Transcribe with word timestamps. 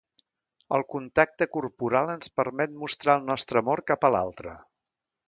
El 0.77 0.83
contacte 0.93 1.47
corporal 1.57 2.11
ens 2.15 2.33
permet 2.41 2.73
mostrar 2.85 3.15
el 3.21 3.29
nostre 3.29 3.63
amor 3.63 3.85
cap 3.93 4.09
a 4.11 4.13
l'altre. 4.17 4.57